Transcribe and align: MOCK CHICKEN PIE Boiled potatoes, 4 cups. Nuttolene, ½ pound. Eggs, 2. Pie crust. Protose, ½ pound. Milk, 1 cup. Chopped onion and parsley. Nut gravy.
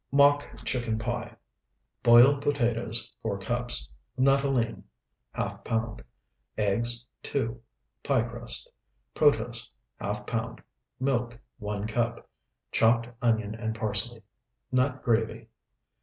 MOCK 0.11 0.49
CHICKEN 0.65 0.97
PIE 0.97 1.35
Boiled 2.01 2.41
potatoes, 2.41 3.13
4 3.21 3.37
cups. 3.37 3.87
Nuttolene, 4.19 4.81
½ 5.35 5.63
pound. 5.63 6.03
Eggs, 6.57 7.05
2. 7.21 7.61
Pie 8.03 8.23
crust. 8.23 8.67
Protose, 9.13 9.69
½ 10.01 10.25
pound. 10.25 10.63
Milk, 10.99 11.37
1 11.59 11.85
cup. 11.85 12.27
Chopped 12.71 13.09
onion 13.21 13.53
and 13.53 13.75
parsley. 13.75 14.23
Nut 14.71 15.03
gravy. 15.03 15.49